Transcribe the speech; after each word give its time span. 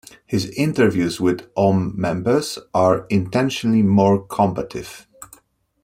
His 0.25 0.47
interviews 0.57 1.21
with 1.21 1.47
Aum 1.55 1.93
members 1.95 2.57
are 2.73 3.05
intentionally 3.11 3.83
more 3.83 4.25
combative. 4.25 5.07